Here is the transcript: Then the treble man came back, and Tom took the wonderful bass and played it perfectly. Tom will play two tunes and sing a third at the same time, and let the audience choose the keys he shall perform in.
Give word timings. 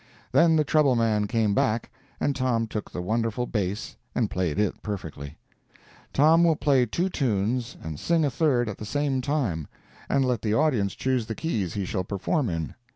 Then 0.31 0.55
the 0.55 0.63
treble 0.63 0.95
man 0.95 1.27
came 1.27 1.53
back, 1.53 1.91
and 2.19 2.35
Tom 2.35 2.65
took 2.65 2.89
the 2.89 3.03
wonderful 3.03 3.45
bass 3.45 3.97
and 4.15 4.31
played 4.31 4.57
it 4.57 4.81
perfectly. 4.81 5.37
Tom 6.11 6.43
will 6.43 6.55
play 6.55 6.87
two 6.87 7.07
tunes 7.07 7.77
and 7.83 7.99
sing 7.99 8.25
a 8.25 8.31
third 8.31 8.67
at 8.67 8.79
the 8.79 8.83
same 8.85 9.21
time, 9.21 9.67
and 10.09 10.25
let 10.25 10.41
the 10.41 10.55
audience 10.55 10.95
choose 10.95 11.27
the 11.27 11.35
keys 11.35 11.75
he 11.75 11.85
shall 11.85 12.03
perform 12.03 12.49
in. 12.49 12.73